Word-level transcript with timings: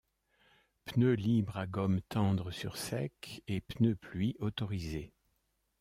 Pneus 0.85 1.13
libres 1.15 1.57
à 1.57 1.67
gomme 1.67 2.01
tendre 2.01 2.49
sur 2.49 2.75
sec 2.75 3.43
et 3.47 3.61
pneus 3.61 3.95
pluie 3.95 4.35
autorisés. 4.39 5.13